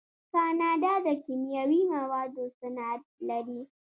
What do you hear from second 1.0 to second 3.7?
د کیمیاوي موادو صنعت لري.